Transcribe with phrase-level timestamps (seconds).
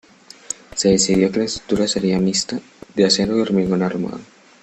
[0.73, 2.59] Se decidió que la estructura sería mixta,
[2.95, 4.19] de acero y hormigón armado.